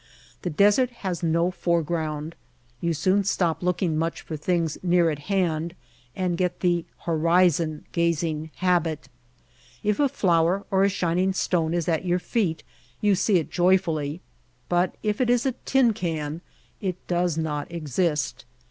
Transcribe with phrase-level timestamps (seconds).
[0.41, 2.33] The desert has no fore ground;
[2.79, 5.75] you soon stop looking much for things near at hand
[6.15, 9.09] and get the horizon gazing habit.
[9.83, 12.63] If a flower or a shining stone is at your feet
[12.99, 14.21] you see it joyfully,
[14.67, 16.41] but if it is a tin can
[16.81, 18.43] it does not exist.